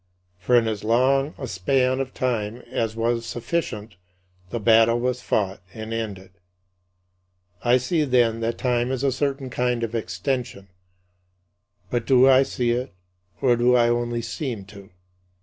[0.39, 3.97] For in as long a span of time as was sufficient
[4.49, 6.31] the battle was fought and ended.
[7.63, 10.69] I see, then, that time is a certain kind of extension.
[11.91, 12.91] But do I see it,
[13.43, 14.89] or do I only seem to?